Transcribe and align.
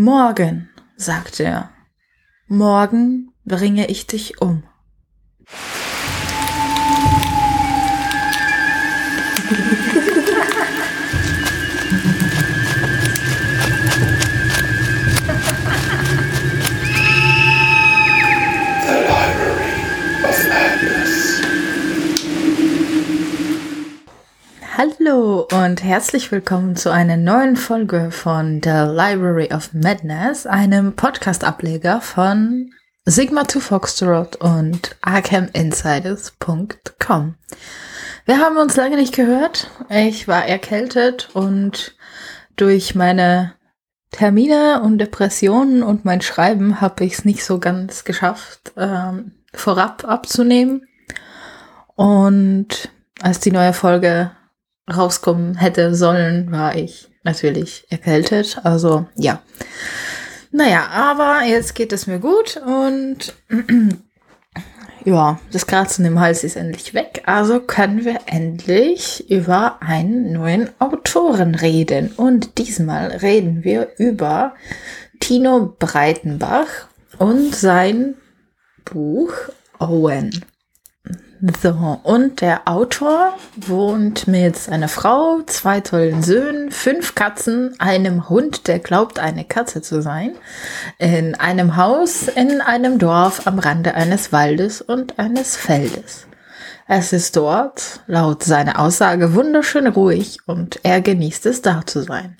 Morgen, 0.00 0.68
sagte 0.96 1.42
er, 1.42 1.72
morgen 2.46 3.32
bringe 3.44 3.88
ich 3.88 4.06
dich 4.06 4.40
um. 4.40 4.62
Hallo 24.80 25.48
und 25.50 25.82
herzlich 25.82 26.30
willkommen 26.30 26.76
zu 26.76 26.92
einer 26.92 27.16
neuen 27.16 27.56
Folge 27.56 28.12
von 28.12 28.60
The 28.62 28.84
Library 28.86 29.52
of 29.52 29.72
Madness, 29.72 30.46
einem 30.46 30.94
Podcast-Ableger 30.94 32.00
von 32.00 32.70
Sigma 33.04 33.48
2 33.48 33.58
Foxtrot 33.58 34.36
und 34.36 34.94
ArkhamInsiders.com. 35.00 37.34
Wir 38.24 38.38
haben 38.38 38.56
uns 38.56 38.76
lange 38.76 38.94
nicht 38.94 39.16
gehört. 39.16 39.68
Ich 39.90 40.28
war 40.28 40.46
erkältet 40.46 41.30
und 41.32 41.96
durch 42.54 42.94
meine 42.94 43.54
Termine 44.12 44.80
und 44.84 44.98
Depressionen 44.98 45.82
und 45.82 46.04
mein 46.04 46.20
Schreiben 46.20 46.80
habe 46.80 47.04
ich 47.04 47.14
es 47.14 47.24
nicht 47.24 47.44
so 47.44 47.58
ganz 47.58 48.04
geschafft, 48.04 48.74
ähm, 48.76 49.32
vorab 49.52 50.04
abzunehmen. 50.04 50.86
Und 51.96 52.90
als 53.20 53.40
die 53.40 53.50
neue 53.50 53.72
Folge 53.72 54.30
rauskommen 54.94 55.56
hätte 55.56 55.94
sollen, 55.94 56.50
war 56.50 56.76
ich 56.76 57.08
natürlich 57.22 57.86
erkältet. 57.90 58.60
Also 58.64 59.06
ja. 59.14 59.42
Naja, 60.50 60.88
aber 60.88 61.42
jetzt 61.46 61.74
geht 61.74 61.92
es 61.92 62.06
mir 62.06 62.18
gut 62.18 62.60
und 62.64 63.34
ja, 65.04 65.38
das 65.52 65.66
Kratzen 65.66 66.04
im 66.06 66.20
Hals 66.20 66.42
ist 66.42 66.56
endlich 66.56 66.94
weg. 66.94 67.22
Also 67.26 67.60
können 67.60 68.04
wir 68.04 68.20
endlich 68.26 69.30
über 69.30 69.82
einen 69.82 70.32
neuen 70.32 70.70
Autoren 70.78 71.54
reden. 71.54 72.12
Und 72.16 72.58
diesmal 72.58 73.08
reden 73.08 73.62
wir 73.62 73.90
über 73.98 74.54
Tino 75.20 75.74
Breitenbach 75.78 76.88
und 77.18 77.54
sein 77.54 78.14
Buch 78.84 79.32
Owen. 79.78 80.44
So, 81.62 82.00
und 82.02 82.40
der 82.40 82.66
Autor 82.66 83.32
wohnt 83.54 84.26
mit 84.26 84.56
seiner 84.56 84.88
Frau, 84.88 85.40
zwei 85.46 85.80
tollen 85.80 86.24
Söhnen, 86.24 86.72
fünf 86.72 87.14
Katzen, 87.14 87.78
einem 87.78 88.28
Hund, 88.28 88.66
der 88.66 88.80
glaubt, 88.80 89.20
eine 89.20 89.44
Katze 89.44 89.80
zu 89.80 90.02
sein, 90.02 90.34
in 90.98 91.36
einem 91.36 91.76
Haus 91.76 92.26
in 92.26 92.60
einem 92.60 92.98
Dorf 92.98 93.46
am 93.46 93.60
Rande 93.60 93.94
eines 93.94 94.32
Waldes 94.32 94.82
und 94.82 95.20
eines 95.20 95.56
Feldes. 95.56 96.26
Es 96.88 97.12
ist 97.12 97.36
dort, 97.36 98.00
laut 98.08 98.42
seiner 98.42 98.80
Aussage, 98.80 99.34
wunderschön 99.34 99.86
ruhig 99.86 100.38
und 100.46 100.80
er 100.82 101.00
genießt 101.00 101.46
es, 101.46 101.62
da 101.62 101.86
zu 101.86 102.02
sein. 102.02 102.36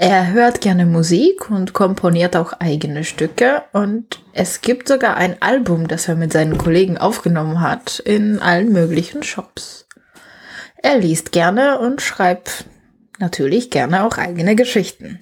Er 0.00 0.30
hört 0.30 0.60
gerne 0.60 0.86
Musik 0.86 1.50
und 1.50 1.72
komponiert 1.72 2.36
auch 2.36 2.52
eigene 2.60 3.02
Stücke 3.02 3.64
und 3.72 4.22
es 4.32 4.60
gibt 4.60 4.86
sogar 4.86 5.16
ein 5.16 5.42
Album, 5.42 5.88
das 5.88 6.06
er 6.06 6.14
mit 6.14 6.32
seinen 6.32 6.56
Kollegen 6.56 6.98
aufgenommen 6.98 7.60
hat 7.60 7.98
in 7.98 8.38
allen 8.38 8.72
möglichen 8.72 9.24
Shops. 9.24 9.88
Er 10.80 10.98
liest 10.98 11.32
gerne 11.32 11.80
und 11.80 12.00
schreibt 12.00 12.66
natürlich 13.18 13.72
gerne 13.72 14.04
auch 14.04 14.18
eigene 14.18 14.54
Geschichten. 14.54 15.18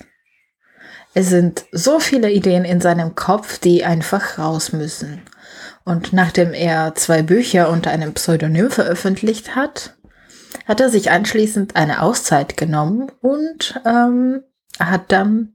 Es 1.15 1.31
sind 1.31 1.65
so 1.73 1.99
viele 1.99 2.31
Ideen 2.31 2.67
in 2.67 2.83
seinem 2.83 3.15
Kopf, 3.15 3.59
die 3.59 3.83
einfach 3.83 4.39
raus 4.39 4.75
müssen. 4.75 5.23
Und 5.87 6.13
nachdem 6.13 6.53
er 6.53 6.95
zwei 6.97 7.23
Bücher 7.23 7.71
unter 7.71 7.93
einem 7.93 8.13
Pseudonym 8.13 8.71
veröffentlicht 8.71 9.57
hat, 9.57 9.97
hat 10.67 10.81
er 10.81 10.91
sich 10.91 11.11
anschließend 11.11 11.77
eine 11.77 12.03
Auszeit 12.03 12.59
genommen 12.59 13.11
und 13.23 13.81
ähm, 13.87 14.43
hat 14.79 15.13
dann 15.13 15.55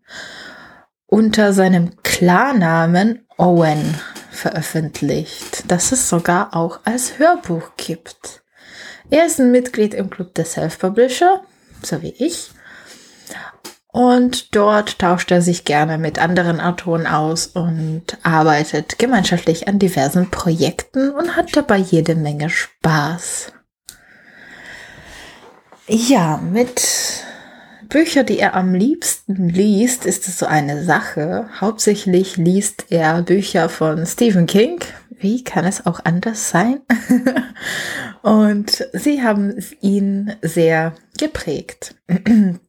unter 1.05 1.53
seinem 1.53 2.01
Klarnamen 2.03 3.25
Owen 3.37 3.95
veröffentlicht, 4.31 5.65
das 5.67 5.91
es 5.91 6.07
sogar 6.07 6.55
auch 6.55 6.79
als 6.85 7.19
Hörbuch 7.19 7.71
gibt. 7.77 8.43
Er 9.09 9.25
ist 9.25 9.39
ein 9.39 9.51
Mitglied 9.51 9.93
im 9.93 10.09
Club 10.09 10.33
der 10.35 10.45
Self-Publisher, 10.45 11.41
so 11.83 12.01
wie 12.01 12.15
ich. 12.17 12.51
Und 13.87 14.55
dort 14.55 14.99
tauscht 14.99 15.31
er 15.31 15.41
sich 15.41 15.65
gerne 15.65 15.97
mit 15.97 16.17
anderen 16.17 16.61
Autoren 16.61 17.05
aus 17.05 17.47
und 17.47 18.17
arbeitet 18.23 18.97
gemeinschaftlich 18.97 19.67
an 19.67 19.79
diversen 19.79 20.31
Projekten 20.31 21.09
und 21.11 21.35
hat 21.35 21.55
dabei 21.57 21.75
jede 21.75 22.15
Menge 22.15 22.49
Spaß. 22.49 23.51
Ja, 25.87 26.37
mit 26.37 26.81
Bücher, 27.91 28.23
die 28.23 28.39
er 28.39 28.55
am 28.55 28.73
liebsten 28.73 29.49
liest, 29.49 30.05
ist 30.05 30.29
es 30.29 30.39
so 30.39 30.45
eine 30.45 30.85
Sache. 30.85 31.49
Hauptsächlich 31.59 32.37
liest 32.37 32.85
er 32.89 33.21
Bücher 33.21 33.67
von 33.67 34.05
Stephen 34.05 34.45
King. 34.47 34.79
Wie 35.09 35.43
kann 35.43 35.65
es 35.65 35.85
auch 35.85 35.99
anders 36.05 36.49
sein? 36.49 36.79
Und 38.21 38.87
sie 38.93 39.21
haben 39.21 39.61
ihn 39.81 40.33
sehr 40.41 40.95
geprägt. 41.19 41.95
Und 42.07 42.59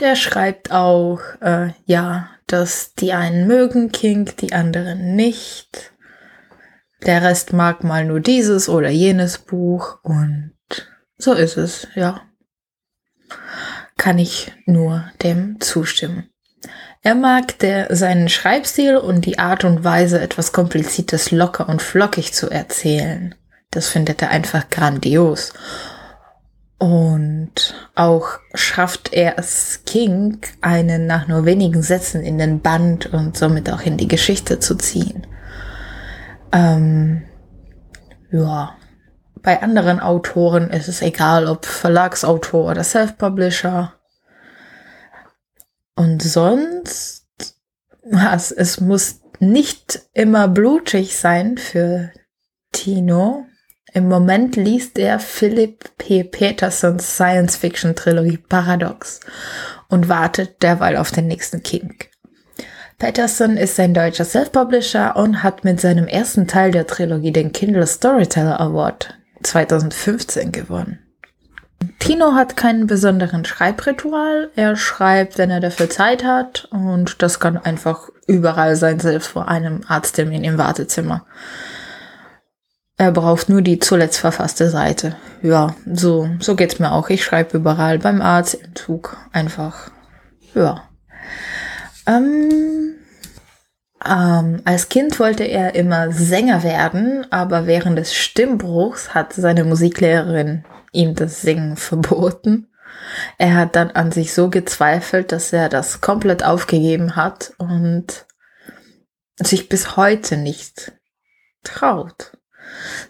er 0.00 0.16
schreibt 0.16 0.72
auch, 0.72 1.20
äh, 1.42 1.72
ja, 1.84 2.30
dass 2.46 2.94
die 2.94 3.12
einen 3.12 3.46
mögen 3.46 3.92
King, 3.92 4.30
die 4.40 4.54
anderen 4.54 5.16
nicht. 5.16 5.92
Der 7.04 7.22
Rest 7.22 7.52
mag 7.52 7.84
mal 7.84 8.06
nur 8.06 8.20
dieses 8.20 8.70
oder 8.70 8.88
jenes 8.88 9.36
Buch 9.36 9.98
und 10.02 10.52
so 11.18 11.34
ist 11.34 11.58
es, 11.58 11.88
ja 11.94 12.22
kann 13.96 14.18
ich 14.18 14.52
nur 14.66 15.04
dem 15.22 15.60
zustimmen. 15.60 16.28
Er 17.02 17.14
mag 17.14 17.58
der, 17.60 17.94
seinen 17.94 18.28
Schreibstil 18.28 18.96
und 18.96 19.24
die 19.24 19.38
Art 19.38 19.64
und 19.64 19.84
Weise, 19.84 20.20
etwas 20.20 20.52
Kompliziertes 20.52 21.30
locker 21.30 21.68
und 21.68 21.80
flockig 21.80 22.32
zu 22.32 22.50
erzählen. 22.50 23.34
Das 23.70 23.88
findet 23.88 24.22
er 24.22 24.30
einfach 24.30 24.68
grandios. 24.70 25.52
Und 26.78 27.74
auch 27.96 28.38
schafft 28.54 29.12
er 29.12 29.38
es 29.38 29.82
King, 29.84 30.38
einen 30.60 31.06
nach 31.06 31.26
nur 31.26 31.44
wenigen 31.44 31.82
Sätzen 31.82 32.22
in 32.22 32.38
den 32.38 32.60
Band 32.60 33.06
und 33.06 33.36
somit 33.36 33.70
auch 33.70 33.82
in 33.82 33.96
die 33.96 34.06
Geschichte 34.06 34.60
zu 34.60 34.76
ziehen. 34.76 35.26
Ähm, 36.52 37.22
ja, 38.30 38.77
bei 39.48 39.62
anderen 39.62 39.98
Autoren 39.98 40.68
ist 40.68 40.88
es 40.88 41.00
egal, 41.00 41.46
ob 41.46 41.64
Verlagsautor 41.64 42.70
oder 42.70 42.84
Self-Publisher. 42.84 43.94
Und 45.96 46.22
sonst, 46.22 47.24
was, 48.04 48.50
es 48.50 48.78
muss 48.78 49.22
nicht 49.38 50.02
immer 50.12 50.48
blutig 50.48 51.16
sein 51.16 51.56
für 51.56 52.10
Tino. 52.72 53.46
Im 53.94 54.06
Moment 54.06 54.56
liest 54.56 54.98
er 54.98 55.18
Philip 55.18 55.96
P. 55.96 56.24
Petersons 56.24 57.16
Science-Fiction-Trilogie 57.16 58.36
Paradox 58.36 59.20
und 59.88 60.10
wartet 60.10 60.62
derweil 60.62 60.98
auf 60.98 61.10
den 61.10 61.26
nächsten 61.26 61.62
King. 61.62 61.94
Patterson 62.98 63.56
ist 63.56 63.80
ein 63.80 63.94
deutscher 63.94 64.26
Self-Publisher 64.26 65.16
und 65.16 65.42
hat 65.42 65.64
mit 65.64 65.80
seinem 65.80 66.06
ersten 66.06 66.46
Teil 66.46 66.70
der 66.70 66.86
Trilogie 66.86 67.32
den 67.32 67.52
Kindle 67.52 67.86
Storyteller 67.86 68.60
Award 68.60 69.17
2015 69.42 70.52
gewonnen. 70.52 70.98
Tino 71.98 72.34
hat 72.34 72.56
keinen 72.56 72.86
besonderen 72.86 73.44
Schreibritual. 73.44 74.50
Er 74.56 74.76
schreibt, 74.76 75.38
wenn 75.38 75.50
er 75.50 75.60
dafür 75.60 75.90
Zeit 75.90 76.24
hat. 76.24 76.68
Und 76.70 77.22
das 77.22 77.40
kann 77.40 77.56
einfach 77.56 78.08
überall 78.26 78.76
sein, 78.76 79.00
selbst 79.00 79.28
vor 79.28 79.48
einem 79.48 79.82
Arzttermin 79.86 80.44
im 80.44 80.58
Wartezimmer. 80.58 81.24
Er 82.96 83.12
braucht 83.12 83.48
nur 83.48 83.62
die 83.62 83.78
zuletzt 83.78 84.18
verfasste 84.18 84.68
Seite. 84.70 85.14
Ja, 85.40 85.76
so, 85.86 86.28
so 86.40 86.56
geht's 86.56 86.80
mir 86.80 86.90
auch. 86.90 87.10
Ich 87.10 87.24
schreibe 87.24 87.58
überall, 87.58 88.00
beim 88.00 88.20
Arzt, 88.20 88.54
im 88.54 88.74
Zug, 88.74 89.16
einfach. 89.32 89.92
Ja. 90.54 90.82
Ähm, 92.06 92.77
ähm, 94.04 94.62
als 94.64 94.88
Kind 94.88 95.18
wollte 95.18 95.44
er 95.44 95.74
immer 95.74 96.12
Sänger 96.12 96.62
werden, 96.62 97.26
aber 97.30 97.66
während 97.66 97.98
des 97.98 98.14
Stimmbruchs 98.14 99.14
hat 99.14 99.32
seine 99.32 99.64
Musiklehrerin 99.64 100.64
ihm 100.92 101.14
das 101.14 101.42
Singen 101.42 101.76
verboten. 101.76 102.68
Er 103.38 103.54
hat 103.54 103.76
dann 103.76 103.90
an 103.90 104.12
sich 104.12 104.34
so 104.34 104.50
gezweifelt, 104.50 105.32
dass 105.32 105.52
er 105.52 105.68
das 105.68 106.00
komplett 106.00 106.44
aufgegeben 106.44 107.16
hat 107.16 107.52
und 107.58 108.26
sich 109.36 109.68
bis 109.68 109.96
heute 109.96 110.36
nicht 110.36 110.92
traut. 111.64 112.32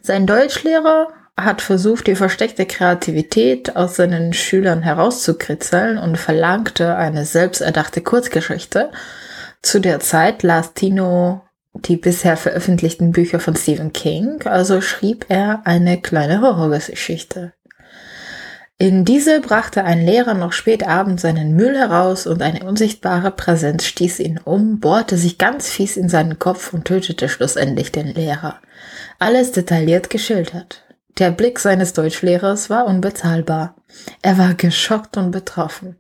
Sein 0.03 0.27
Deutschlehrer 0.27 1.09
hat 1.37 1.63
versucht, 1.63 2.07
die 2.07 2.17
versteckte 2.17 2.67
Kreativität 2.67 3.77
aus 3.77 3.97
seinen 3.97 4.33
Schülern 4.33 4.83
herauszukritzeln 4.83 5.99
und 5.99 6.17
verlangte 6.17 6.97
eine 6.97 7.25
selbsterdachte 7.25 8.01
Kurzgeschichte. 8.01 8.91
Zu 9.63 9.81
der 9.81 10.01
Zeit 10.01 10.43
las 10.43 10.75
Tino 10.75 11.43
die 11.75 11.97
bisher 11.97 12.37
veröffentlichten 12.37 13.13
Bücher 13.13 13.41
von 13.41 13.55
Stephen 13.55 13.93
King, 13.93 14.43
also 14.47 14.81
schrieb 14.81 15.27
er 15.29 15.63
eine 15.65 16.01
kleine 16.01 16.41
Horrorgeschichte. 16.41 17.53
In 18.81 19.05
diese 19.05 19.41
brachte 19.41 19.85
ein 19.85 20.05
Lehrer 20.05 20.35
noch 20.35 20.53
spät 20.53 20.87
abends 20.87 21.23
seinen 21.23 21.57
Müll 21.57 21.77
heraus 21.77 22.29
und 22.29 22.43
eine 22.43 22.65
unsichtbare 22.65 23.33
Präsenz 23.33 23.85
stieß 23.87 24.21
ihn 24.21 24.39
um, 24.43 24.79
bohrte 24.79 25.17
sich 25.17 25.37
ganz 25.37 25.69
fies 25.69 25.97
in 25.97 26.09
seinen 26.09 26.39
Kopf 26.39 26.73
und 26.73 26.85
tötete 26.85 27.29
schlussendlich 27.29 27.91
den 27.91 28.07
Lehrer. 28.07 28.61
Alles 29.19 29.51
detailliert 29.51 30.11
geschildert. 30.11 30.85
Der 31.19 31.33
Blick 31.33 31.59
seines 31.59 31.93
Deutschlehrers 31.93 32.71
war 32.71 32.87
unbezahlbar. 32.87 33.75
Er 34.23 34.39
war 34.39 34.55
geschockt 34.55 35.17
und 35.17 35.33
betroffen. 35.33 35.97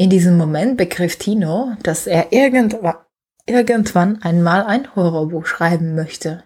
In 0.00 0.08
diesem 0.08 0.38
Moment 0.38 0.78
begriff 0.78 1.16
Tino, 1.16 1.72
dass 1.82 2.06
er 2.06 2.32
irgendwann, 2.32 2.94
irgendwann 3.44 4.22
einmal 4.22 4.64
ein 4.64 4.96
Horrorbuch 4.96 5.44
schreiben 5.44 5.94
möchte. 5.94 6.42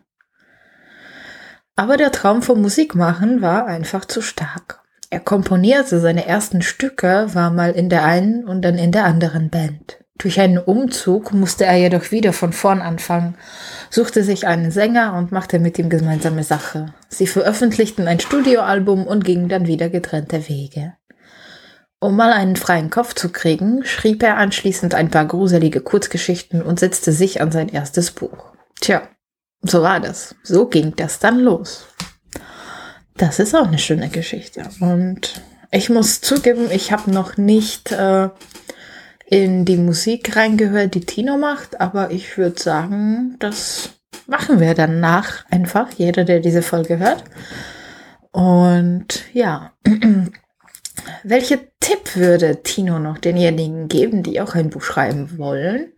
Aber 1.76 1.96
der 1.96 2.10
Traum 2.10 2.42
vom 2.42 2.60
Musikmachen 2.60 3.42
war 3.42 3.66
einfach 3.66 4.06
zu 4.06 4.22
stark. 4.22 4.82
Er 5.08 5.20
komponierte 5.20 6.00
seine 6.00 6.26
ersten 6.26 6.62
Stücke, 6.62 7.28
war 7.32 7.52
mal 7.52 7.70
in 7.70 7.88
der 7.88 8.02
einen 8.02 8.44
und 8.44 8.62
dann 8.62 8.76
in 8.76 8.90
der 8.90 9.04
anderen 9.04 9.50
Band. 9.50 10.00
Durch 10.18 10.40
einen 10.40 10.58
Umzug 10.58 11.32
musste 11.32 11.64
er 11.64 11.76
jedoch 11.76 12.10
wieder 12.10 12.32
von 12.32 12.52
vorn 12.52 12.82
anfangen, 12.82 13.36
suchte 13.88 14.24
sich 14.24 14.48
einen 14.48 14.72
Sänger 14.72 15.14
und 15.16 15.30
machte 15.30 15.60
mit 15.60 15.78
ihm 15.78 15.90
gemeinsame 15.90 16.42
Sache. 16.42 16.92
Sie 17.08 17.28
veröffentlichten 17.28 18.08
ein 18.08 18.18
Studioalbum 18.18 19.06
und 19.06 19.24
gingen 19.24 19.48
dann 19.48 19.68
wieder 19.68 19.90
getrennte 19.90 20.48
Wege. 20.48 20.94
Um 22.04 22.16
mal 22.16 22.34
einen 22.34 22.56
freien 22.56 22.90
Kopf 22.90 23.14
zu 23.14 23.30
kriegen, 23.30 23.82
schrieb 23.82 24.22
er 24.22 24.36
anschließend 24.36 24.94
ein 24.94 25.08
paar 25.08 25.24
gruselige 25.24 25.80
Kurzgeschichten 25.80 26.60
und 26.60 26.78
setzte 26.78 27.12
sich 27.12 27.40
an 27.40 27.50
sein 27.50 27.70
erstes 27.70 28.10
Buch. 28.10 28.52
Tja, 28.78 29.08
so 29.62 29.80
war 29.80 30.00
das. 30.00 30.34
So 30.42 30.66
ging 30.66 30.94
das 30.96 31.18
dann 31.18 31.40
los. 31.40 31.86
Das 33.16 33.38
ist 33.38 33.54
auch 33.56 33.68
eine 33.68 33.78
schöne 33.78 34.10
Geschichte. 34.10 34.68
Und 34.80 35.40
ich 35.70 35.88
muss 35.88 36.20
zugeben, 36.20 36.70
ich 36.70 36.92
habe 36.92 37.10
noch 37.10 37.38
nicht 37.38 37.90
äh, 37.90 38.28
in 39.24 39.64
die 39.64 39.78
Musik 39.78 40.36
reingehört, 40.36 40.94
die 40.94 41.06
Tino 41.06 41.38
macht, 41.38 41.80
aber 41.80 42.10
ich 42.10 42.36
würde 42.36 42.60
sagen, 42.60 43.36
das 43.38 43.92
machen 44.26 44.60
wir 44.60 44.74
danach 44.74 45.46
einfach, 45.50 45.90
jeder, 45.96 46.24
der 46.24 46.40
diese 46.40 46.60
Folge 46.60 46.98
hört. 46.98 47.24
Und 48.30 49.24
ja, 49.32 49.72
welche 51.22 51.60
Tipp 51.80 52.16
würde 52.16 52.62
Tino 52.62 52.98
noch 52.98 53.18
denjenigen 53.18 53.88
geben, 53.88 54.22
die 54.22 54.40
auch 54.40 54.54
ein 54.54 54.70
Buch 54.70 54.82
schreiben 54.82 55.38
wollen? 55.38 55.92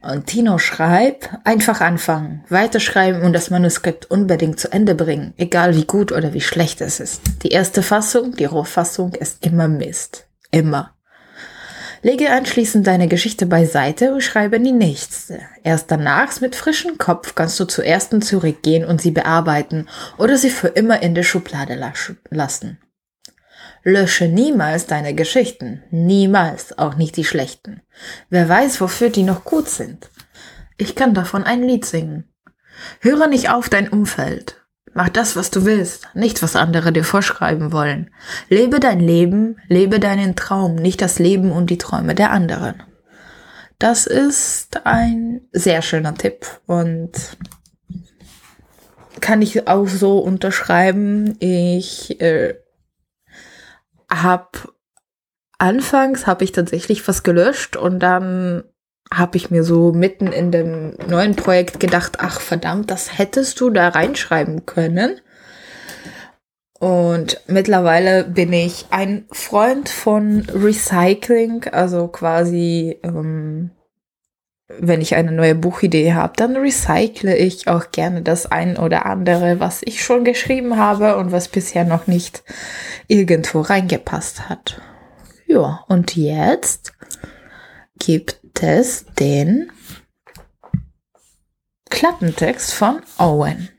Und 0.00 0.26
Tino 0.26 0.58
schreibt, 0.58 1.30
einfach 1.44 1.80
anfangen, 1.80 2.44
weiterschreiben 2.48 3.22
und 3.22 3.32
das 3.32 3.50
Manuskript 3.50 4.10
unbedingt 4.10 4.60
zu 4.60 4.72
Ende 4.72 4.94
bringen, 4.94 5.34
egal 5.36 5.74
wie 5.74 5.84
gut 5.84 6.12
oder 6.12 6.32
wie 6.34 6.40
schlecht 6.40 6.80
es 6.80 7.00
ist. 7.00 7.20
Die 7.42 7.48
erste 7.48 7.82
Fassung, 7.82 8.36
die 8.36 8.44
Rohfassung 8.44 9.14
ist 9.14 9.44
immer 9.44 9.66
Mist. 9.66 10.26
Immer. 10.52 10.94
Lege 12.02 12.30
anschließend 12.30 12.86
deine 12.86 13.08
Geschichte 13.08 13.44
beiseite 13.44 14.14
und 14.14 14.22
schreibe 14.22 14.60
die 14.60 14.72
nächste. 14.72 15.40
Erst 15.64 15.90
danach 15.90 16.40
mit 16.40 16.54
frischem 16.54 16.96
Kopf 16.96 17.34
kannst 17.34 17.58
du 17.58 17.64
zur 17.64 17.84
ersten 17.84 18.22
zurückgehen 18.22 18.84
und 18.84 19.02
sie 19.02 19.10
bearbeiten 19.10 19.88
oder 20.16 20.38
sie 20.38 20.50
für 20.50 20.68
immer 20.68 21.02
in 21.02 21.16
der 21.16 21.24
Schublade 21.24 21.74
lassen. 22.30 22.78
Lösche 23.88 24.28
niemals 24.28 24.86
deine 24.86 25.14
Geschichten, 25.14 25.82
niemals, 25.90 26.76
auch 26.78 26.96
nicht 26.96 27.16
die 27.16 27.24
schlechten. 27.24 27.80
Wer 28.28 28.46
weiß, 28.46 28.82
wofür 28.82 29.08
die 29.08 29.22
noch 29.22 29.44
gut 29.44 29.68
sind. 29.68 30.10
Ich 30.76 30.94
kann 30.94 31.14
davon 31.14 31.42
ein 31.42 31.62
Lied 31.62 31.86
singen. 31.86 32.24
Höre 33.00 33.26
nicht 33.28 33.50
auf 33.50 33.70
dein 33.70 33.88
Umfeld. 33.88 34.56
Mach 34.92 35.08
das, 35.08 35.36
was 35.36 35.50
du 35.50 35.64
willst, 35.64 36.08
nicht 36.14 36.42
was 36.42 36.54
andere 36.54 36.92
dir 36.92 37.04
vorschreiben 37.04 37.72
wollen. 37.72 38.10
Lebe 38.50 38.78
dein 38.78 39.00
Leben, 39.00 39.56
lebe 39.68 40.00
deinen 40.00 40.36
Traum, 40.36 40.74
nicht 40.74 41.00
das 41.00 41.18
Leben 41.18 41.50
und 41.50 41.70
die 41.70 41.78
Träume 41.78 42.14
der 42.14 42.30
anderen. 42.30 42.82
Das 43.78 44.06
ist 44.06 44.84
ein 44.86 45.40
sehr 45.52 45.80
schöner 45.80 46.14
Tipp 46.14 46.46
und 46.66 47.12
kann 49.20 49.40
ich 49.40 49.66
auch 49.66 49.88
so 49.88 50.18
unterschreiben. 50.18 51.36
Ich 51.38 52.20
äh, 52.20 52.54
habe 54.10 54.48
anfangs 55.58 56.26
habe 56.26 56.44
ich 56.44 56.52
tatsächlich 56.52 57.06
was 57.06 57.22
gelöscht 57.22 57.76
und 57.76 58.00
dann 58.00 58.64
habe 59.12 59.36
ich 59.36 59.50
mir 59.50 59.64
so 59.64 59.92
mitten 59.92 60.28
in 60.28 60.52
dem 60.52 60.94
neuen 61.08 61.34
Projekt 61.34 61.80
gedacht, 61.80 62.18
ach 62.20 62.40
verdammt, 62.40 62.90
das 62.90 63.18
hättest 63.18 63.60
du 63.60 63.70
da 63.70 63.88
reinschreiben 63.88 64.66
können. 64.66 65.20
Und 66.78 67.40
mittlerweile 67.48 68.24
bin 68.24 68.52
ich 68.52 68.86
ein 68.90 69.26
Freund 69.32 69.88
von 69.88 70.46
Recycling, 70.52 71.64
also 71.72 72.06
quasi, 72.06 72.98
ähm, 73.02 73.70
wenn 74.68 75.00
ich 75.00 75.14
eine 75.14 75.32
neue 75.32 75.54
Buchidee 75.54 76.12
habe, 76.12 76.34
dann 76.36 76.56
recycle 76.56 77.34
ich 77.34 77.68
auch 77.68 77.90
gerne 77.90 78.22
das 78.22 78.46
ein 78.46 78.76
oder 78.76 79.06
andere, 79.06 79.60
was 79.60 79.82
ich 79.82 80.04
schon 80.04 80.24
geschrieben 80.24 80.76
habe 80.76 81.16
und 81.16 81.32
was 81.32 81.48
bisher 81.48 81.84
noch 81.84 82.06
nicht 82.06 82.42
irgendwo 83.06 83.62
reingepasst 83.62 84.48
hat. 84.48 84.80
Ja, 85.46 85.84
und 85.88 86.14
jetzt 86.16 86.92
gibt 87.98 88.62
es 88.62 89.06
den 89.18 89.72
Klappentext 91.88 92.74
von 92.74 93.00
Owen. 93.16 93.70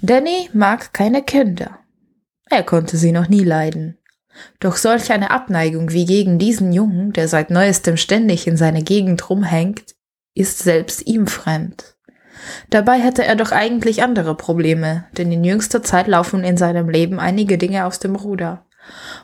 Danny 0.00 0.48
mag 0.54 0.94
keine 0.94 1.22
Kinder. 1.22 1.78
Er 2.48 2.62
konnte 2.62 2.96
sie 2.96 3.12
noch 3.12 3.28
nie 3.28 3.44
leiden. 3.44 3.97
Doch 4.60 4.76
solch 4.76 5.12
eine 5.12 5.30
Abneigung 5.30 5.92
wie 5.92 6.04
gegen 6.04 6.38
diesen 6.38 6.72
Jungen, 6.72 7.12
der 7.12 7.28
seit 7.28 7.50
neuestem 7.50 7.96
ständig 7.96 8.46
in 8.46 8.56
seine 8.56 8.82
Gegend 8.82 9.28
rumhängt, 9.30 9.94
ist 10.34 10.58
selbst 10.60 11.06
ihm 11.06 11.26
fremd. 11.26 11.96
Dabei 12.70 12.98
hätte 13.00 13.24
er 13.24 13.36
doch 13.36 13.52
eigentlich 13.52 14.02
andere 14.02 14.36
Probleme, 14.36 15.04
denn 15.16 15.32
in 15.32 15.44
jüngster 15.44 15.82
Zeit 15.82 16.06
laufen 16.06 16.44
in 16.44 16.56
seinem 16.56 16.88
Leben 16.88 17.18
einige 17.18 17.58
Dinge 17.58 17.84
aus 17.84 17.98
dem 17.98 18.14
Ruder. 18.14 18.66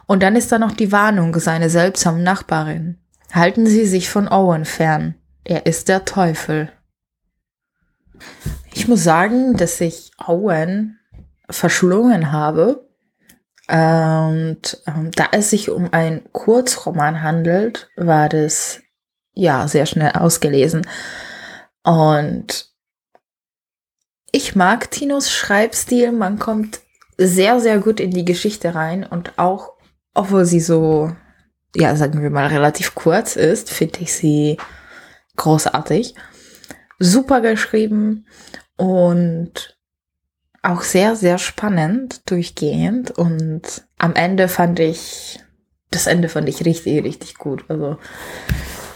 Und 0.06 0.22
dann 0.22 0.36
ist 0.36 0.52
da 0.52 0.58
noch 0.58 0.72
die 0.72 0.92
Warnung 0.92 1.38
seiner 1.38 1.70
seltsamen 1.70 2.22
Nachbarin. 2.22 2.98
Halten 3.32 3.66
Sie 3.66 3.86
sich 3.86 4.10
von 4.10 4.28
Owen 4.28 4.64
fern. 4.64 5.14
Er 5.44 5.66
ist 5.66 5.88
der 5.88 6.04
Teufel. 6.04 6.70
Ich 8.72 8.88
muss 8.88 9.02
sagen, 9.02 9.56
dass 9.56 9.80
ich 9.80 10.12
Owen 10.24 10.98
verschlungen 11.50 12.32
habe. 12.32 12.83
Und 13.68 14.82
ähm, 14.86 15.10
da 15.12 15.28
es 15.32 15.50
sich 15.50 15.70
um 15.70 15.92
einen 15.92 16.30
Kurzroman 16.32 17.22
handelt, 17.22 17.88
war 17.96 18.28
das 18.28 18.82
ja 19.32 19.66
sehr 19.68 19.86
schnell 19.86 20.12
ausgelesen. 20.12 20.86
Und 21.82 22.70
ich 24.32 24.54
mag 24.54 24.90
Tinos 24.90 25.30
Schreibstil. 25.30 26.12
Man 26.12 26.38
kommt 26.38 26.80
sehr, 27.16 27.60
sehr 27.60 27.78
gut 27.78 28.00
in 28.00 28.10
die 28.10 28.24
Geschichte 28.24 28.74
rein 28.74 29.04
und 29.04 29.38
auch, 29.38 29.74
obwohl 30.12 30.44
sie 30.44 30.60
so, 30.60 31.14
ja, 31.74 31.96
sagen 31.96 32.22
wir 32.22 32.30
mal, 32.30 32.48
relativ 32.48 32.94
kurz 32.94 33.36
ist, 33.36 33.70
finde 33.70 34.00
ich 34.00 34.12
sie 34.12 34.58
großartig. 35.36 36.14
Super 36.98 37.40
geschrieben 37.40 38.26
und 38.76 39.73
auch 40.64 40.82
sehr, 40.82 41.16
sehr 41.16 41.38
spannend 41.38 42.28
durchgehend. 42.30 43.10
Und 43.10 43.84
am 43.98 44.14
Ende 44.14 44.48
fand 44.48 44.80
ich, 44.80 45.40
das 45.90 46.06
Ende 46.06 46.28
fand 46.28 46.48
ich 46.48 46.64
richtig, 46.64 47.04
richtig 47.04 47.36
gut. 47.36 47.64
Also 47.68 47.98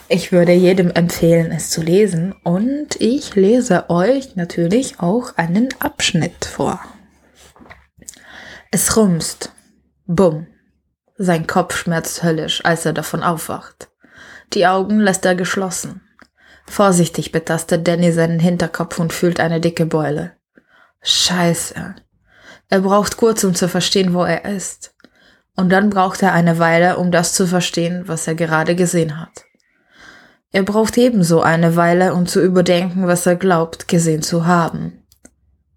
ich 0.08 0.32
würde 0.32 0.52
jedem 0.52 0.90
empfehlen, 0.90 1.52
es 1.52 1.70
zu 1.70 1.82
lesen. 1.82 2.34
Und 2.42 3.00
ich 3.00 3.34
lese 3.34 3.90
euch 3.90 4.36
natürlich 4.36 5.00
auch 5.00 5.36
einen 5.36 5.68
Abschnitt 5.80 6.44
vor. 6.44 6.80
Es 8.70 8.96
rumst. 8.96 9.52
Bumm. 10.06 10.46
Sein 11.16 11.46
Kopf 11.46 11.76
schmerzt 11.76 12.22
höllisch, 12.22 12.64
als 12.64 12.86
er 12.86 12.92
davon 12.92 13.22
aufwacht. 13.22 13.90
Die 14.54 14.66
Augen 14.66 15.00
lässt 15.00 15.24
er 15.24 15.34
geschlossen. 15.34 16.00
Vorsichtig 16.66 17.32
betastet 17.32 17.88
Danny 17.88 18.12
seinen 18.12 18.38
Hinterkopf 18.38 18.98
und 18.98 19.12
fühlt 19.12 19.40
eine 19.40 19.60
dicke 19.60 19.84
Beule. 19.84 20.37
Scheiße. 21.02 21.94
Er 22.68 22.80
braucht 22.80 23.16
kurz, 23.16 23.44
um 23.44 23.54
zu 23.54 23.68
verstehen, 23.68 24.14
wo 24.14 24.24
er 24.24 24.44
ist. 24.44 24.94
Und 25.56 25.70
dann 25.70 25.90
braucht 25.90 26.22
er 26.22 26.32
eine 26.32 26.58
Weile, 26.58 26.98
um 26.98 27.10
das 27.10 27.32
zu 27.32 27.46
verstehen, 27.46 28.04
was 28.06 28.26
er 28.26 28.34
gerade 28.34 28.76
gesehen 28.76 29.18
hat. 29.20 29.44
Er 30.50 30.62
braucht 30.62 30.96
ebenso 30.96 31.42
eine 31.42 31.76
Weile, 31.76 32.14
um 32.14 32.26
zu 32.26 32.42
überdenken, 32.42 33.06
was 33.06 33.26
er 33.26 33.36
glaubt, 33.36 33.88
gesehen 33.88 34.22
zu 34.22 34.46
haben. 34.46 35.04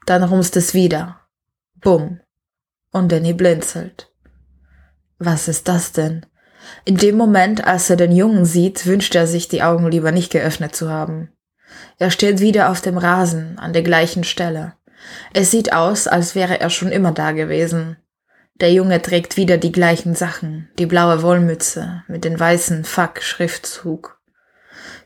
Dann 0.05 0.23
rumst 0.23 0.55
es 0.55 0.73
wieder. 0.73 1.21
Bumm. 1.75 2.19
Und 2.91 3.11
Danny 3.11 3.33
blinzelt. 3.33 4.11
Was 5.17 5.47
ist 5.47 5.67
das 5.67 5.91
denn? 5.91 6.25
In 6.85 6.97
dem 6.97 7.17
Moment, 7.17 7.65
als 7.65 7.89
er 7.89 7.95
den 7.95 8.11
Jungen 8.11 8.45
sieht, 8.45 8.85
wünscht 8.85 9.15
er 9.15 9.27
sich, 9.27 9.47
die 9.47 9.63
Augen 9.63 9.89
lieber 9.89 10.11
nicht 10.11 10.31
geöffnet 10.31 10.75
zu 10.75 10.89
haben. 10.89 11.29
Er 11.97 12.11
steht 12.11 12.39
wieder 12.39 12.69
auf 12.69 12.81
dem 12.81 12.97
Rasen, 12.97 13.57
an 13.59 13.73
der 13.73 13.83
gleichen 13.83 14.23
Stelle. 14.23 14.73
Es 15.33 15.51
sieht 15.51 15.73
aus, 15.73 16.07
als 16.07 16.35
wäre 16.35 16.59
er 16.59 16.69
schon 16.69 16.91
immer 16.91 17.11
da 17.11 17.31
gewesen. 17.31 17.97
Der 18.55 18.71
Junge 18.71 19.01
trägt 19.01 19.37
wieder 19.37 19.57
die 19.57 19.71
gleichen 19.71 20.13
Sachen, 20.13 20.69
die 20.77 20.85
blaue 20.85 21.23
Wollmütze 21.23 22.03
mit 22.07 22.23
den 22.25 22.39
weißen 22.39 22.83
Fuck-Schriftzug, 22.83 24.19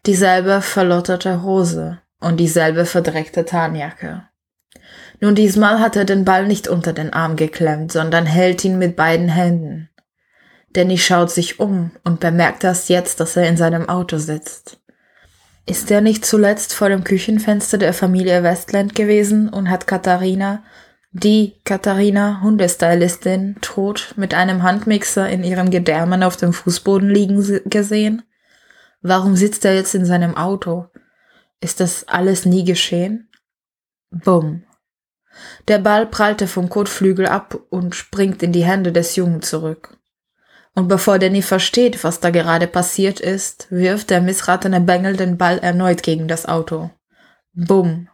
dieselbe 0.06 0.62
verlotterte 0.62 1.42
Hose 1.42 2.02
und 2.20 2.38
dieselbe 2.38 2.86
verdreckte 2.86 3.46
Tarnjacke. 3.46 4.28
Nun 5.22 5.36
diesmal 5.36 5.80
hat 5.80 5.96
er 5.96 6.06
den 6.06 6.25
Ball 6.25 6.48
nicht 6.48 6.68
unter 6.68 6.92
den 6.92 7.14
Arm 7.14 7.36
geklemmt, 7.36 7.92
sondern 7.92 8.25
hält 8.25 8.66
ihn 8.66 8.78
mit 8.78 8.96
beiden 8.96 9.30
Händen. 9.30 9.90
Danny 10.74 10.98
schaut 10.98 11.32
sich 11.32 11.60
um 11.60 11.92
und 12.04 12.20
bemerkt 12.20 12.66
erst 12.66 12.90
jetzt, 12.90 13.22
dass 13.22 13.38
er 13.38 13.48
in 13.48 13.56
seinem 13.56 13.88
Auto 13.88 14.18
sitzt. 14.18 14.82
Ist 15.67 15.89
er 15.89 16.01
nicht 16.01 16.25
zuletzt 16.25 16.74
vor 16.75 16.89
dem 16.89 17.03
Küchenfenster 17.03 17.77
der 17.77 17.93
Familie 17.93 18.43
Westland 18.43 18.93
gewesen 18.93 19.50
und 19.50 19.69
hat 19.69 19.88
Katharina, 19.88 20.63
die 21.12 21.55
Katharina, 21.63 22.41
Hundestylistin, 22.41 23.55
tot 23.62 24.13
mit 24.15 24.34
einem 24.34 24.63
Handmixer 24.63 25.27
in 25.29 25.43
ihren 25.43 25.72
Gedärmen 25.72 26.24
auf 26.24 26.38
dem 26.38 26.53
Fußboden 26.53 27.10
liegen 27.10 27.62
gesehen? 27.65 28.24
Warum 29.01 29.36
sitzt 29.36 29.65
er 29.65 29.75
jetzt 29.75 29.95
in 29.95 30.05
seinem 30.05 30.36
Auto? 30.36 30.88
Ist 31.62 31.79
das 31.79 32.07
alles 32.07 32.45
nie 32.45 32.63
geschehen? 32.63 33.29
Bumm. 34.12 34.63
Der 35.67 35.79
Ball 35.79 36.05
prallte 36.05 36.48
vom 36.48 36.69
Kotflügel 36.69 37.25
ab 37.25 37.57
und 37.69 37.95
springt 37.95 38.43
in 38.43 38.51
die 38.51 38.63
Hände 38.63 38.91
des 38.91 39.15
Jungen 39.15 39.41
zurück. 39.41 39.98
Und 40.75 40.89
bevor 40.89 41.20
Danny 41.20 41.41
versteht, 41.41 42.03
was 42.03 42.20
da 42.20 42.29
gerade 42.29 42.67
passiert 42.67 43.22
ist, 43.22 43.67
wirft 43.72 44.10
der 44.10 44.22
missratene 44.22 44.82
Bengel 44.82 45.15
den 45.15 45.38
Ball 45.38 45.58
erneut 45.58 46.03
gegen 46.03 46.27
das 46.27 46.46
Auto. 46.46 46.91
Bumm. 47.53 48.10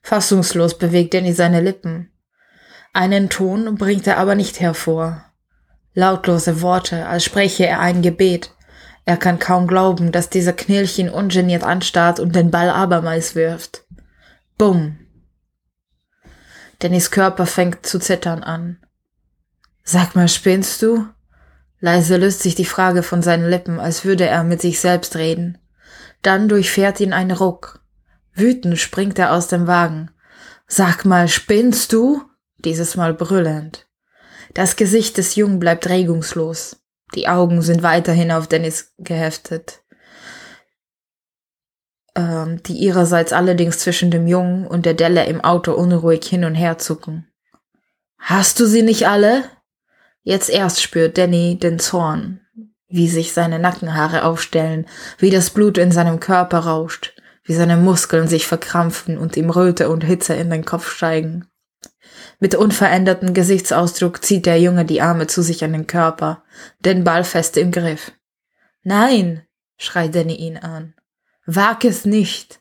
Fassungslos 0.00 0.78
bewegt 0.78 1.12
Danny 1.12 1.32
seine 1.32 1.60
Lippen. 1.60 2.10
Einen 2.92 3.28
Ton 3.28 3.74
bringt 3.74 4.06
er 4.06 4.18
aber 4.18 4.36
nicht 4.36 4.60
hervor. 4.60 5.24
Lautlose 5.94 6.62
Worte, 6.62 7.06
als 7.06 7.24
spreche 7.24 7.66
er 7.66 7.80
ein 7.80 8.00
Gebet. 8.00 8.54
Er 9.04 9.16
kann 9.16 9.40
kaum 9.40 9.66
glauben, 9.66 10.12
dass 10.12 10.30
dieser 10.30 10.52
Knirlchen 10.52 11.10
ungeniert 11.10 11.64
anstarrt 11.64 12.20
und 12.20 12.36
den 12.36 12.52
Ball 12.52 12.70
abermals 12.70 13.34
wirft. 13.34 13.84
Bumm. 14.56 14.98
Dannys 16.78 17.10
Körper 17.10 17.46
fängt 17.46 17.84
zu 17.84 17.98
zittern 17.98 18.44
an. 18.44 18.78
Sag 19.82 20.14
mal, 20.14 20.28
spinnst 20.28 20.82
du? 20.82 21.06
Leise 21.82 22.16
löst 22.16 22.42
sich 22.42 22.54
die 22.54 22.64
Frage 22.64 23.02
von 23.02 23.22
seinen 23.22 23.50
Lippen, 23.50 23.80
als 23.80 24.04
würde 24.04 24.24
er 24.24 24.44
mit 24.44 24.60
sich 24.60 24.78
selbst 24.78 25.16
reden. 25.16 25.58
Dann 26.22 26.48
durchfährt 26.48 27.00
ihn 27.00 27.12
ein 27.12 27.32
Ruck. 27.32 27.80
Wütend 28.34 28.78
springt 28.78 29.18
er 29.18 29.32
aus 29.32 29.48
dem 29.48 29.66
Wagen. 29.66 30.12
Sag 30.68 31.04
mal, 31.04 31.26
spinnst 31.26 31.92
du? 31.92 32.22
Dieses 32.58 32.94
Mal 32.94 33.14
brüllend. 33.14 33.88
Das 34.54 34.76
Gesicht 34.76 35.16
des 35.16 35.34
Jungen 35.34 35.58
bleibt 35.58 35.88
regungslos. 35.88 36.80
Die 37.16 37.26
Augen 37.26 37.62
sind 37.62 37.82
weiterhin 37.82 38.30
auf 38.30 38.46
Dennis 38.46 38.94
geheftet, 38.98 39.82
ähm, 42.14 42.62
die 42.62 42.74
ihrerseits 42.74 43.32
allerdings 43.32 43.80
zwischen 43.80 44.12
dem 44.12 44.28
Jungen 44.28 44.68
und 44.68 44.86
der 44.86 44.94
Delle 44.94 45.26
im 45.26 45.40
Auto 45.40 45.72
unruhig 45.72 46.24
hin 46.24 46.44
und 46.44 46.54
her 46.54 46.78
zucken. 46.78 47.26
Hast 48.18 48.60
du 48.60 48.66
sie 48.66 48.82
nicht 48.82 49.08
alle? 49.08 49.42
Jetzt 50.22 50.50
erst 50.50 50.80
spürt 50.80 51.18
Danny 51.18 51.58
den 51.58 51.78
Zorn, 51.78 52.40
wie 52.88 53.08
sich 53.08 53.32
seine 53.32 53.58
Nackenhaare 53.58 54.24
aufstellen, 54.24 54.86
wie 55.18 55.30
das 55.30 55.50
Blut 55.50 55.78
in 55.78 55.90
seinem 55.90 56.20
Körper 56.20 56.60
rauscht, 56.60 57.14
wie 57.44 57.54
seine 57.54 57.76
Muskeln 57.76 58.28
sich 58.28 58.46
verkrampfen 58.46 59.18
und 59.18 59.36
ihm 59.36 59.50
Röte 59.50 59.90
und 59.90 60.04
Hitze 60.04 60.34
in 60.34 60.50
den 60.50 60.64
Kopf 60.64 60.90
steigen. 60.90 61.48
Mit 62.38 62.54
unverändertem 62.54 63.34
Gesichtsausdruck 63.34 64.24
zieht 64.24 64.46
der 64.46 64.60
Junge 64.60 64.84
die 64.84 65.00
Arme 65.00 65.26
zu 65.26 65.42
sich 65.42 65.64
an 65.64 65.72
den 65.72 65.86
Körper, 65.86 66.44
den 66.80 67.04
Ball 67.04 67.24
fest 67.24 67.56
im 67.56 67.72
Griff. 67.72 68.12
Nein, 68.84 69.46
schreit 69.76 70.14
Danny 70.14 70.34
ihn 70.34 70.56
an. 70.56 70.94
Wag 71.46 71.84
es 71.84 72.04
nicht. 72.04 72.60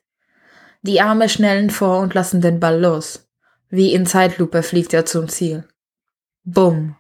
Die 0.82 1.02
Arme 1.02 1.30
schnellen 1.30 1.70
vor 1.70 2.00
und 2.00 2.16
lassen 2.16 2.42
den 2.42 2.60
Ball 2.60 2.80
los. 2.80 3.28
Wie 3.70 3.94
in 3.94 4.06
Zeitlupe 4.06 4.64
fliegt 4.64 4.94
er 4.94 5.06
zum 5.06 5.30
Ziel. 5.30 5.68
Bumm. 6.44 6.96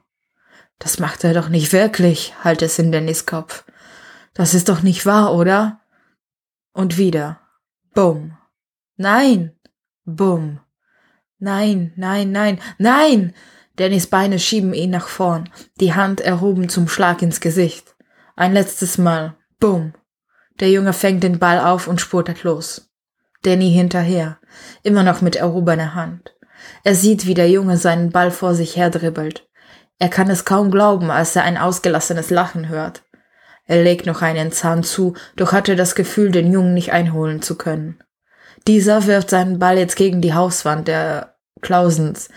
Das 0.81 0.97
macht 0.97 1.23
er 1.23 1.35
doch 1.35 1.47
nicht 1.47 1.73
wirklich, 1.73 2.33
halt 2.43 2.63
es 2.63 2.79
in 2.79 2.91
Dannys 2.91 3.27
Kopf. 3.27 3.65
Das 4.33 4.55
ist 4.55 4.67
doch 4.67 4.81
nicht 4.81 5.05
wahr, 5.05 5.31
oder? 5.35 5.79
Und 6.73 6.97
wieder. 6.97 7.39
Bumm. 7.93 8.35
Nein. 8.97 9.55
Bumm. 10.05 10.59
Nein, 11.37 11.93
nein, 11.95 12.31
nein, 12.31 12.59
nein! 12.79 13.33
Dannys 13.75 14.07
Beine 14.07 14.39
schieben 14.39 14.73
ihn 14.73 14.89
nach 14.89 15.07
vorn, 15.07 15.49
die 15.79 15.93
Hand 15.93 16.19
erhoben 16.19 16.67
zum 16.67 16.87
Schlag 16.87 17.21
ins 17.21 17.41
Gesicht. 17.41 17.95
Ein 18.35 18.53
letztes 18.53 18.97
Mal. 18.97 19.35
Bumm. 19.59 19.93
Der 20.59 20.71
Junge 20.71 20.93
fängt 20.93 21.21
den 21.21 21.37
Ball 21.37 21.59
auf 21.59 21.87
und 21.87 22.01
spurtet 22.01 22.43
los. 22.43 22.91
Danny 23.43 23.71
hinterher, 23.71 24.39
immer 24.81 25.03
noch 25.03 25.21
mit 25.21 25.35
erhobener 25.35 25.93
Hand. 25.93 26.35
Er 26.83 26.95
sieht, 26.95 27.27
wie 27.27 27.33
der 27.35 27.49
Junge 27.49 27.77
seinen 27.77 28.11
Ball 28.11 28.31
vor 28.31 28.55
sich 28.55 28.77
her 28.77 28.89
dribbelt. 28.89 29.47
Er 30.01 30.09
kann 30.09 30.31
es 30.31 30.45
kaum 30.45 30.71
glauben, 30.71 31.11
als 31.11 31.35
er 31.35 31.43
ein 31.43 31.59
ausgelassenes 31.59 32.31
Lachen 32.31 32.69
hört. 32.69 33.03
Er 33.67 33.83
legt 33.83 34.07
noch 34.07 34.23
einen 34.23 34.51
Zahn 34.51 34.81
zu, 34.81 35.13
doch 35.35 35.51
hatte 35.51 35.75
das 35.75 35.93
Gefühl, 35.93 36.31
den 36.31 36.51
Jungen 36.51 36.73
nicht 36.73 36.91
einholen 36.91 37.43
zu 37.43 37.55
können. 37.55 37.99
Dieser 38.65 39.05
wirft 39.05 39.29
seinen 39.29 39.59
Ball 39.59 39.77
jetzt 39.77 39.95
gegen 39.95 40.19
die 40.19 40.33
Hauswand 40.33 40.87
der 40.87 41.35
Klausens, 41.61 42.29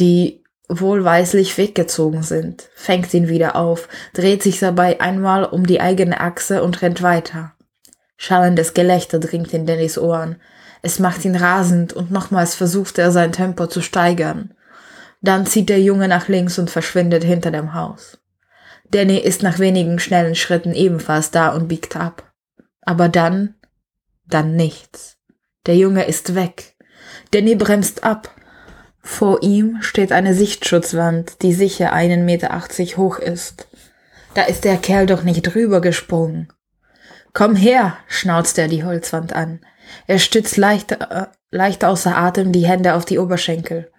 die 0.00 0.42
wohlweislich 0.70 1.58
weggezogen 1.58 2.22
sind, 2.22 2.70
fängt 2.74 3.12
ihn 3.12 3.28
wieder 3.28 3.54
auf, 3.54 3.90
dreht 4.14 4.42
sich 4.42 4.58
dabei 4.58 4.98
einmal 5.02 5.44
um 5.44 5.66
die 5.66 5.82
eigene 5.82 6.22
Achse 6.22 6.62
und 6.62 6.80
rennt 6.80 7.02
weiter. 7.02 7.52
Schallendes 8.16 8.72
Gelächter 8.72 9.18
dringt 9.18 9.52
in 9.52 9.66
Dannys 9.66 9.98
Ohren. 9.98 10.40
Es 10.80 10.98
macht 10.98 11.22
ihn 11.26 11.36
rasend 11.36 11.92
und 11.92 12.10
nochmals 12.10 12.54
versucht 12.54 12.96
er 12.96 13.10
sein 13.10 13.32
Tempo 13.32 13.66
zu 13.66 13.82
steigern. 13.82 14.54
Dann 15.20 15.46
zieht 15.46 15.68
der 15.68 15.80
Junge 15.80 16.08
nach 16.08 16.28
links 16.28 16.58
und 16.58 16.70
verschwindet 16.70 17.24
hinter 17.24 17.50
dem 17.50 17.74
Haus. 17.74 18.18
Danny 18.90 19.18
ist 19.18 19.42
nach 19.42 19.58
wenigen 19.58 19.98
schnellen 19.98 20.34
Schritten 20.34 20.74
ebenfalls 20.74 21.30
da 21.30 21.50
und 21.50 21.68
biegt 21.68 21.96
ab. 21.96 22.32
Aber 22.82 23.08
dann, 23.08 23.54
dann 24.26 24.56
nichts. 24.56 25.18
Der 25.66 25.76
Junge 25.76 26.04
ist 26.04 26.34
weg. 26.34 26.74
Danny 27.32 27.54
bremst 27.54 28.02
ab. 28.02 28.34
Vor 29.02 29.42
ihm 29.42 29.78
steht 29.80 30.12
eine 30.12 30.34
Sichtschutzwand, 30.34 31.42
die 31.42 31.54
sicher 31.54 31.92
einen 31.92 32.24
Meter 32.24 32.52
achtzig 32.52 32.96
hoch 32.96 33.18
ist. 33.18 33.68
Da 34.34 34.42
ist 34.42 34.64
der 34.64 34.76
Kerl 34.76 35.06
doch 35.06 35.22
nicht 35.22 35.42
drüber 35.42 35.80
gesprungen. 35.80 36.52
Komm 37.32 37.54
her, 37.54 37.96
schnauzt 38.08 38.58
er 38.58 38.68
die 38.68 38.84
Holzwand 38.84 39.32
an. 39.32 39.60
Er 40.06 40.18
stützt 40.18 40.56
leicht, 40.56 40.92
äh, 40.92 41.26
leicht 41.50 41.84
außer 41.84 42.16
Atem 42.16 42.52
die 42.52 42.66
Hände 42.66 42.94
auf 42.94 43.04
die 43.04 43.18
Oberschenkel. 43.18 43.90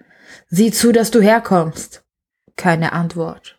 Sieh 0.53 0.71
zu, 0.71 0.91
dass 0.91 1.11
du 1.11 1.21
herkommst. 1.21 2.03
Keine 2.57 2.91
Antwort. 2.91 3.57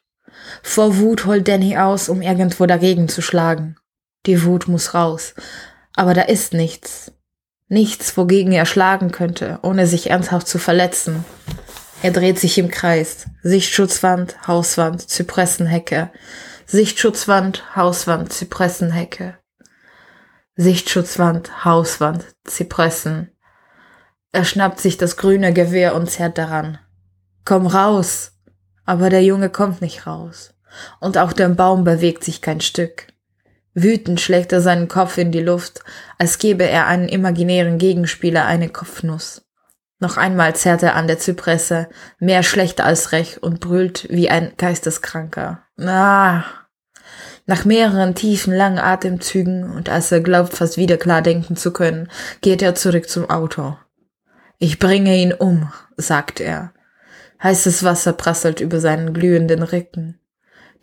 Vor 0.63 0.99
Wut 0.99 1.25
holt 1.25 1.49
Danny 1.49 1.79
aus, 1.79 2.11
um 2.11 2.21
irgendwo 2.21 2.67
dagegen 2.67 3.09
zu 3.09 3.23
schlagen. 3.23 3.77
Die 4.27 4.45
Wut 4.45 4.69
muss 4.69 4.93
raus. 4.93 5.35
Aber 5.97 6.13
da 6.13 6.23
ist 6.23 6.53
nichts. 6.53 7.11
Nichts, 7.69 8.19
wogegen 8.19 8.53
er 8.53 8.67
schlagen 8.67 9.11
könnte, 9.11 9.59
ohne 9.63 9.87
sich 9.87 10.11
ernsthaft 10.11 10.47
zu 10.47 10.59
verletzen. 10.59 11.25
Er 12.03 12.11
dreht 12.11 12.39
sich 12.39 12.59
im 12.59 12.71
Kreis. 12.71 13.27
Sichtschutzwand, 13.43 14.47
Hauswand, 14.47 15.09
Zypressenhecke. 15.09 16.13
Sichtschutzwand, 16.67 17.75
Hauswand, 17.75 18.31
Zypressenhecke. 18.35 19.39
Sichtschutzwand, 20.57 21.65
Hauswand, 21.65 22.27
Zypressen. 22.45 23.32
Er 24.33 24.45
schnappt 24.45 24.81
sich 24.81 24.97
das 24.97 25.19
grüne 25.19 25.53
Gewehr 25.53 25.95
und 25.95 26.11
zerrt 26.11 26.39
daran. 26.39 26.79
Komm 27.45 27.67
raus! 27.67 28.33
Aber 28.85 29.11
der 29.11 29.23
Junge 29.23 29.51
kommt 29.51 29.81
nicht 29.81 30.07
raus. 30.07 30.55
Und 31.01 31.19
auch 31.19 31.33
der 31.33 31.51
Baum 31.51 31.85
bewegt 31.85 32.25
sich 32.25 32.41
kein 32.41 32.61
Stück. 32.61 33.09
Wütend 33.75 34.21
schlägt 34.21 34.53
er 34.53 34.61
seinen 34.61 34.89
Kopf 34.89 35.19
in 35.19 35.33
die 35.33 35.41
Luft, 35.41 35.83
als 36.19 36.39
gebe 36.39 36.65
er 36.65 36.87
einen 36.87 37.09
imaginären 37.09 37.79
Gegenspieler 37.79 38.45
eine 38.47 38.69
Kopfnuss. 38.69 39.43
Noch 39.99 40.17
einmal 40.17 40.57
zerrt 40.57 40.83
er 40.83 40.97
an 40.97 41.07
der 41.07 41.19
Zypresse, 41.19 41.89
mehr 42.19 42.43
schlechter 42.43 42.85
als 42.85 43.13
recht 43.13 43.39
und 43.39 43.61
brüllt 43.61 44.09
wie 44.11 44.29
ein 44.29 44.53
Geisteskranker. 44.57 45.63
Ah! 45.79 46.45
Nach 47.47 47.65
mehreren 47.65 48.15
tiefen, 48.15 48.55
langen 48.55 48.79
Atemzügen 48.79 49.71
und 49.71 49.89
als 49.89 50.11
er 50.13 50.21
glaubt, 50.21 50.55
fast 50.55 50.77
wieder 50.77 50.97
klar 50.97 51.23
denken 51.23 51.57
zu 51.57 51.73
können, 51.73 52.09
geht 52.41 52.63
er 52.63 52.75
zurück 52.75 53.09
zum 53.09 53.31
Auto. 53.31 53.77
Ich 54.59 54.79
bringe 54.79 55.17
ihn 55.17 55.33
um, 55.33 55.73
sagt 55.97 56.41
er. 56.41 56.73
Heißes 57.43 57.83
Wasser 57.83 58.13
prasselt 58.13 58.61
über 58.61 58.79
seinen 58.81 59.13
glühenden 59.13 59.63
Rücken. 59.63 60.21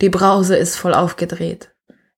Die 0.02 0.10
Brause 0.10 0.56
ist 0.56 0.76
voll 0.76 0.94
aufgedreht. 0.94 1.72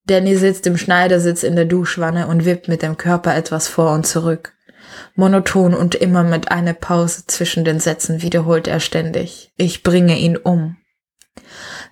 Danny 0.05 0.35
sitzt 0.35 0.65
im 0.65 0.77
Schneidersitz 0.77 1.43
in 1.43 1.55
der 1.55 1.65
Duschwanne 1.65 2.27
und 2.27 2.45
wippt 2.45 2.67
mit 2.67 2.81
dem 2.81 2.97
Körper 2.97 3.35
etwas 3.35 3.67
vor 3.67 3.91
und 3.93 4.07
zurück. 4.07 4.53
Monoton 5.15 5.73
und 5.73 5.95
immer 5.95 6.23
mit 6.23 6.51
einer 6.51 6.73
Pause 6.73 7.23
zwischen 7.27 7.63
den 7.63 7.79
Sätzen 7.79 8.21
wiederholt 8.21 8.67
er 8.67 8.79
ständig. 8.79 9.51
Ich 9.57 9.83
bringe 9.83 10.17
ihn 10.17 10.37
um. 10.37 10.77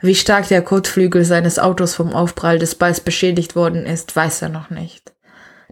Wie 0.01 0.15
stark 0.15 0.47
der 0.47 0.61
Kotflügel 0.61 1.25
seines 1.25 1.59
Autos 1.59 1.95
vom 1.95 2.13
Aufprall 2.13 2.59
des 2.59 2.75
Balls 2.75 2.99
beschädigt 2.99 3.55
worden 3.55 3.85
ist, 3.85 4.15
weiß 4.15 4.41
er 4.41 4.49
noch 4.49 4.69
nicht. 4.69 5.13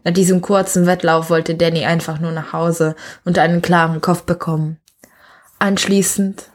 Nach 0.07 0.13
diesem 0.13 0.41
kurzen 0.41 0.85
Wettlauf 0.85 1.29
wollte 1.29 1.55
Danny 1.55 1.83
einfach 1.83 2.21
nur 2.21 2.31
nach 2.31 2.53
Hause 2.53 2.95
und 3.25 3.37
einen 3.37 3.61
klaren 3.61 3.99
Kopf 3.99 4.23
bekommen. 4.23 4.79
Anschließend 5.59 6.49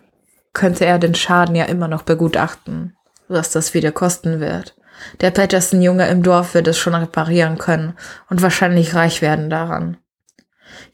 könnte 0.55 0.87
er 0.87 0.99
den 0.99 1.15
Schaden 1.15 1.55
ja 1.55 1.67
immer 1.67 1.87
noch 1.87 2.01
begutachten, 2.01 2.97
was 3.29 3.51
das 3.51 3.75
wieder 3.75 3.93
kosten 3.93 4.41
wird. 4.41 4.75
Der 5.21 5.33
Patterson-Junge 5.33 6.09
im 6.09 6.23
Dorf 6.23 6.55
wird 6.55 6.67
es 6.67 6.79
schon 6.79 6.95
reparieren 6.95 7.59
können 7.59 7.93
und 8.31 8.41
wahrscheinlich 8.41 8.95
reich 8.95 9.21
werden 9.21 9.51
daran. 9.51 9.99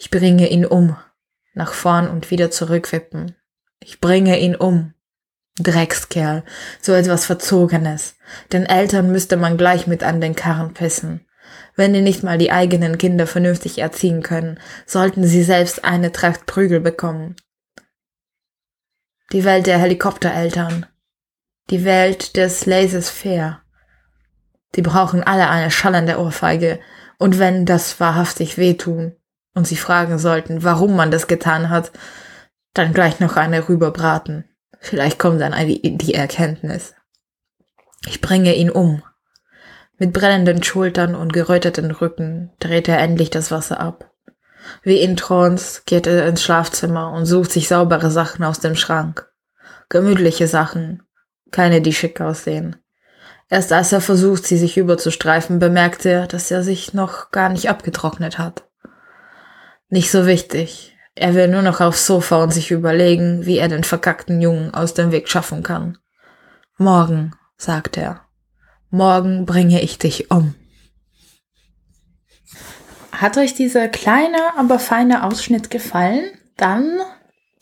Ich 0.00 0.10
bringe 0.10 0.48
ihn 0.48 0.66
um. 0.66 0.96
Nach 1.54 1.72
vorn 1.72 2.08
und 2.08 2.32
wieder 2.32 2.50
zurückwippen. 2.50 3.36
Ich 3.78 4.00
bringe 4.00 4.36
ihn 4.40 4.56
um. 4.56 4.94
Dreckskerl. 5.60 6.42
So 6.82 6.92
etwas 6.92 7.24
Verzogenes. 7.24 8.16
Den 8.52 8.66
Eltern 8.66 9.12
müsste 9.12 9.36
man 9.36 9.56
gleich 9.56 9.86
mit 9.86 10.02
an 10.02 10.20
den 10.20 10.34
Karren 10.34 10.74
pissen. 10.74 11.24
Wenn 11.78 11.92
die 11.92 12.00
nicht 12.00 12.24
mal 12.24 12.38
die 12.38 12.50
eigenen 12.50 12.98
Kinder 12.98 13.28
vernünftig 13.28 13.78
erziehen 13.78 14.24
können, 14.24 14.58
sollten 14.84 15.22
sie 15.22 15.44
selbst 15.44 15.84
eine 15.84 16.10
Tracht 16.10 16.44
Prügel 16.44 16.80
bekommen. 16.80 17.36
Die 19.32 19.44
Welt 19.44 19.68
der 19.68 19.78
Helikoptereltern. 19.78 20.86
Die 21.70 21.84
Welt 21.84 22.36
des 22.36 22.66
Laissez-faire. 22.66 23.62
Die 24.74 24.82
brauchen 24.82 25.22
alle 25.22 25.48
eine 25.48 25.70
schallende 25.70 26.18
Ohrfeige. 26.18 26.80
Und 27.16 27.38
wenn 27.38 27.64
das 27.64 28.00
wahrhaftig 28.00 28.58
wehtun 28.58 29.14
und 29.54 29.68
sie 29.68 29.76
fragen 29.76 30.18
sollten, 30.18 30.64
warum 30.64 30.96
man 30.96 31.12
das 31.12 31.28
getan 31.28 31.70
hat, 31.70 31.92
dann 32.74 32.92
gleich 32.92 33.20
noch 33.20 33.36
eine 33.36 33.68
rüberbraten. 33.68 34.50
Vielleicht 34.80 35.20
kommt 35.20 35.40
dann 35.40 35.54
die 35.56 36.14
Erkenntnis. 36.14 36.96
Ich 38.08 38.20
bringe 38.20 38.56
ihn 38.56 38.68
um. 38.70 39.04
Mit 39.98 40.12
brennenden 40.12 40.62
Schultern 40.62 41.16
und 41.16 41.32
geröteten 41.32 41.90
Rücken 41.90 42.52
dreht 42.60 42.88
er 42.88 42.98
endlich 42.98 43.30
das 43.30 43.50
Wasser 43.50 43.80
ab. 43.80 44.12
Wie 44.82 45.00
in 45.00 45.16
Trance 45.16 45.82
geht 45.86 46.06
er 46.06 46.26
ins 46.26 46.42
Schlafzimmer 46.42 47.12
und 47.12 47.26
sucht 47.26 47.50
sich 47.50 47.68
saubere 47.68 48.10
Sachen 48.10 48.44
aus 48.44 48.60
dem 48.60 48.76
Schrank. 48.76 49.28
Gemütliche 49.88 50.46
Sachen, 50.46 51.02
keine, 51.50 51.80
die 51.80 51.92
schick 51.92 52.20
aussehen. 52.20 52.76
Erst 53.50 53.72
als 53.72 53.92
er 53.92 54.00
versucht, 54.00 54.46
sie 54.46 54.58
sich 54.58 54.76
überzustreifen, 54.76 55.58
bemerkt 55.58 56.04
er, 56.04 56.26
dass 56.26 56.50
er 56.50 56.62
sich 56.62 56.94
noch 56.94 57.30
gar 57.30 57.48
nicht 57.48 57.68
abgetrocknet 57.68 58.38
hat. 58.38 58.68
Nicht 59.88 60.10
so 60.10 60.26
wichtig. 60.26 60.94
Er 61.14 61.34
will 61.34 61.48
nur 61.48 61.62
noch 61.62 61.80
aufs 61.80 62.06
Sofa 62.06 62.42
und 62.42 62.52
sich 62.52 62.70
überlegen, 62.70 63.46
wie 63.46 63.58
er 63.58 63.68
den 63.68 63.82
verkackten 63.82 64.40
Jungen 64.40 64.72
aus 64.74 64.94
dem 64.94 65.10
Weg 65.10 65.28
schaffen 65.28 65.62
kann. 65.62 65.98
Morgen, 66.76 67.32
sagt 67.56 67.96
er. 67.96 68.27
Morgen 68.90 69.44
bringe 69.44 69.82
ich 69.82 69.98
dich 69.98 70.30
um. 70.30 70.54
Hat 73.12 73.36
euch 73.36 73.54
dieser 73.54 73.88
kleine, 73.88 74.38
aber 74.56 74.78
feine 74.78 75.24
Ausschnitt 75.24 75.70
gefallen? 75.70 76.24
Dann 76.56 77.00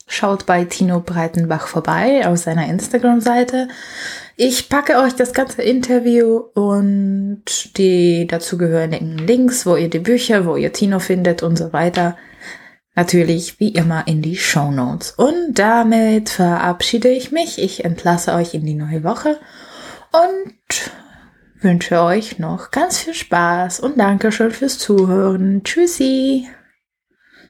schaut 0.06 0.46
bei 0.46 0.64
Tino 0.64 1.00
Breitenbach 1.00 1.66
vorbei 1.66 2.26
auf 2.26 2.38
seiner 2.38 2.66
Instagram-Seite. 2.66 3.68
Ich 4.36 4.68
packe 4.68 4.98
euch 4.98 5.14
das 5.14 5.32
ganze 5.32 5.62
Interview 5.62 6.36
und 6.54 7.42
die 7.76 8.26
dazugehörigen 8.26 9.18
Links, 9.18 9.66
wo 9.66 9.76
ihr 9.76 9.90
die 9.90 9.98
Bücher, 9.98 10.44
wo 10.44 10.56
ihr 10.56 10.72
Tino 10.72 10.98
findet 10.98 11.42
und 11.42 11.56
so 11.56 11.72
weiter, 11.72 12.16
natürlich 12.94 13.58
wie 13.58 13.70
immer 13.70 14.06
in 14.06 14.22
die 14.22 14.36
Show 14.36 14.70
Notes. 14.70 15.12
Und 15.12 15.54
damit 15.54 16.28
verabschiede 16.28 17.08
ich 17.08 17.32
mich. 17.32 17.58
Ich 17.58 17.84
entlasse 17.84 18.34
euch 18.34 18.54
in 18.54 18.64
die 18.64 18.74
neue 18.74 19.02
Woche 19.04 19.40
und 20.12 20.90
wünsche 21.60 22.02
euch 22.02 22.38
noch 22.38 22.70
ganz 22.70 22.98
viel 22.98 23.14
Spaß 23.14 23.80
und 23.80 23.98
Dankeschön 23.98 24.50
fürs 24.50 24.78
Zuhören. 24.78 25.62
Tschüssi! 25.64 26.48